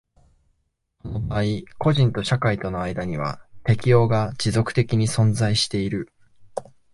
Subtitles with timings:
[1.03, 1.43] この場合
[1.77, 6.11] 個人と社会との間には適応が持続的に存在している。